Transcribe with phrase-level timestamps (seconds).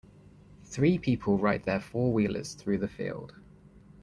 [0.63, 3.35] Three people ride their four wheelers through the field.